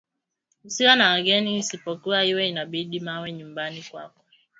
Usiwe 0.65 0.93
na 0.95 1.09
wageni 1.09 1.57
isipokuwa 1.57 2.25
iwe 2.31 2.49
inabidi 2.49 3.05
wawe 3.05 3.31
nyumbani 3.31 3.81
kwako 3.91 4.21